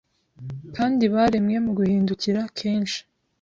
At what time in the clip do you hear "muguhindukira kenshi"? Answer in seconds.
1.65-2.99